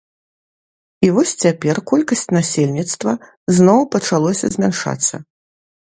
І 1.07 1.09
вось 1.17 1.33
цяпер 1.43 1.81
колькасць 1.93 2.27
насельніцтва 2.37 3.11
зноў 3.59 3.79
пачалося 3.97 4.45
змяншацца. 4.57 5.15